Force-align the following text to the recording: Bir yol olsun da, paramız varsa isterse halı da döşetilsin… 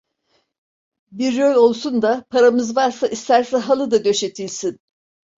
Bir 1.11 1.33
yol 1.33 1.55
olsun 1.55 2.01
da, 2.01 2.25
paramız 2.29 2.75
varsa 2.75 3.07
isterse 3.07 3.57
halı 3.57 3.91
da 3.91 4.05
döşetilsin… 4.05 4.79